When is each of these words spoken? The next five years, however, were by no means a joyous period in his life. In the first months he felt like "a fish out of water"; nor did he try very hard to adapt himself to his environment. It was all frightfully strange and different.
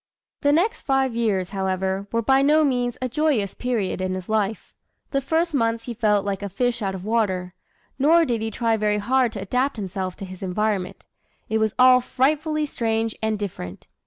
The 0.41 0.51
next 0.51 0.81
five 0.81 1.13
years, 1.13 1.51
however, 1.51 2.07
were 2.11 2.23
by 2.23 2.41
no 2.41 2.63
means 2.63 2.97
a 3.03 3.07
joyous 3.07 3.53
period 3.53 4.01
in 4.01 4.15
his 4.15 4.27
life. 4.27 4.73
In 5.05 5.09
the 5.11 5.21
first 5.21 5.53
months 5.53 5.83
he 5.83 5.93
felt 5.93 6.25
like 6.25 6.41
"a 6.41 6.49
fish 6.49 6.81
out 6.81 6.95
of 6.95 7.05
water"; 7.05 7.53
nor 7.99 8.25
did 8.25 8.41
he 8.41 8.49
try 8.49 8.77
very 8.77 8.97
hard 8.97 9.31
to 9.33 9.41
adapt 9.41 9.77
himself 9.77 10.15
to 10.15 10.25
his 10.25 10.41
environment. 10.41 11.05
It 11.49 11.59
was 11.59 11.75
all 11.77 12.01
frightfully 12.01 12.65
strange 12.65 13.13
and 13.21 13.37
different. 13.37 13.85